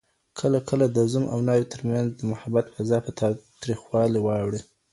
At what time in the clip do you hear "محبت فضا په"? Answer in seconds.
2.31-3.11